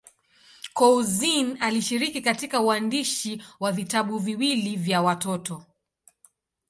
Couzyn 0.73 1.57
alishiriki 1.59 2.21
katika 2.21 2.59
uandishi 2.61 3.43
wa 3.59 3.71
vitabu 3.71 4.17
viwili 4.17 4.75
vya 4.75 5.01
watoto. 5.01 5.65